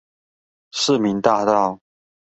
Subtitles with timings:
[0.71, 1.79] 市民大道